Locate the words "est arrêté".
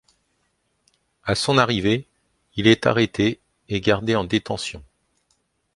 2.65-3.39